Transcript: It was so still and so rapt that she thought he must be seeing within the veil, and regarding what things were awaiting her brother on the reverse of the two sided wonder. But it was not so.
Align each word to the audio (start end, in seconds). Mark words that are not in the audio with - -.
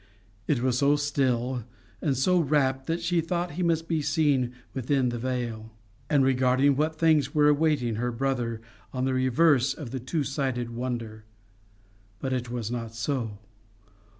It 0.47 0.63
was 0.63 0.79
so 0.79 0.95
still 0.95 1.63
and 2.01 2.17
so 2.17 2.39
rapt 2.39 2.87
that 2.87 3.01
she 3.03 3.21
thought 3.21 3.51
he 3.51 3.61
must 3.61 3.87
be 3.87 4.01
seeing 4.01 4.51
within 4.73 5.09
the 5.09 5.19
veil, 5.19 5.69
and 6.09 6.25
regarding 6.25 6.75
what 6.75 6.95
things 6.95 7.35
were 7.35 7.47
awaiting 7.49 7.97
her 7.97 8.11
brother 8.11 8.61
on 8.93 9.05
the 9.05 9.13
reverse 9.13 9.75
of 9.75 9.91
the 9.91 9.99
two 9.99 10.23
sided 10.23 10.71
wonder. 10.71 11.25
But 12.17 12.33
it 12.33 12.49
was 12.49 12.71
not 12.71 12.95
so. 12.95 13.37